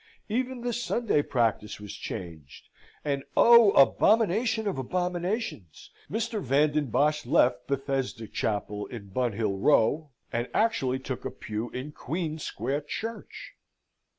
[0.29, 2.69] Even the Sunday practice was changed;
[3.05, 5.91] and, oh, abomination of abominations!
[6.09, 6.41] Mr.
[6.41, 11.91] Van den Bosch left Bethesda Chapel in Bunhill Row, and actually took a pew in
[11.91, 13.53] Queen Square Church!